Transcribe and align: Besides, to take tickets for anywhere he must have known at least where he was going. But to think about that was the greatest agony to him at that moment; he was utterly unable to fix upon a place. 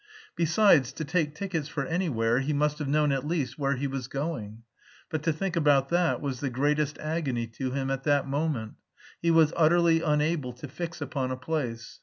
Besides, 0.35 0.91
to 0.93 1.05
take 1.05 1.35
tickets 1.35 1.67
for 1.67 1.85
anywhere 1.85 2.39
he 2.39 2.53
must 2.53 2.79
have 2.79 2.87
known 2.87 3.11
at 3.11 3.27
least 3.27 3.59
where 3.59 3.75
he 3.75 3.85
was 3.85 4.07
going. 4.07 4.63
But 5.11 5.21
to 5.21 5.31
think 5.31 5.55
about 5.55 5.89
that 5.89 6.21
was 6.21 6.39
the 6.39 6.49
greatest 6.49 6.97
agony 6.97 7.45
to 7.59 7.69
him 7.69 7.91
at 7.91 8.01
that 8.05 8.27
moment; 8.27 8.77
he 9.21 9.29
was 9.29 9.53
utterly 9.55 10.01
unable 10.01 10.53
to 10.53 10.67
fix 10.67 11.01
upon 11.01 11.29
a 11.29 11.37
place. 11.37 11.99